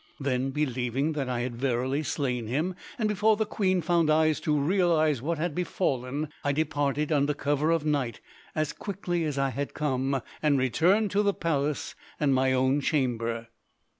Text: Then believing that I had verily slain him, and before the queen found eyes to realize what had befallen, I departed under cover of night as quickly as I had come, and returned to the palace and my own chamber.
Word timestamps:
Then 0.19 0.49
believing 0.49 1.11
that 1.11 1.29
I 1.29 1.41
had 1.41 1.55
verily 1.55 2.01
slain 2.01 2.47
him, 2.47 2.73
and 2.97 3.07
before 3.07 3.37
the 3.37 3.45
queen 3.45 3.83
found 3.83 4.09
eyes 4.09 4.39
to 4.39 4.59
realize 4.59 5.21
what 5.21 5.37
had 5.37 5.53
befallen, 5.53 6.29
I 6.43 6.53
departed 6.53 7.11
under 7.11 7.35
cover 7.35 7.69
of 7.69 7.85
night 7.85 8.19
as 8.55 8.73
quickly 8.73 9.23
as 9.25 9.37
I 9.37 9.49
had 9.51 9.75
come, 9.75 10.19
and 10.41 10.57
returned 10.57 11.11
to 11.11 11.21
the 11.21 11.35
palace 11.35 11.93
and 12.19 12.33
my 12.33 12.51
own 12.51 12.81
chamber. 12.81 13.49